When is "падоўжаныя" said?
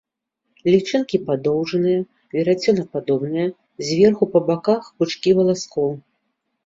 1.27-1.99